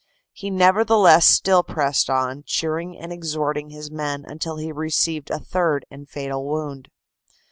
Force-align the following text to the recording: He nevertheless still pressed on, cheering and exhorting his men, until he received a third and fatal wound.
He 0.33 0.49
nevertheless 0.49 1.27
still 1.27 1.61
pressed 1.61 2.09
on, 2.09 2.41
cheering 2.47 2.97
and 2.97 3.13
exhorting 3.13 3.69
his 3.69 3.91
men, 3.91 4.25
until 4.27 4.57
he 4.57 4.71
received 4.71 5.29
a 5.29 5.37
third 5.37 5.85
and 5.91 6.09
fatal 6.09 6.43
wound. 6.43 6.87